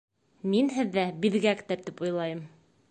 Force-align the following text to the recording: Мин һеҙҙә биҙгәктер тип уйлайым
Мин 0.53 0.71
һеҙҙә 0.77 1.03
биҙгәктер 1.27 1.87
тип 1.91 2.05
уйлайым 2.07 2.45